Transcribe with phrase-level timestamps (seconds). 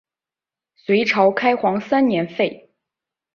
[0.75, 2.71] 隋朝开皇三年废。